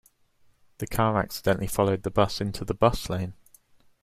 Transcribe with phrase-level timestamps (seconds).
[0.79, 3.33] The car accidentally followed the bus into the bus lane.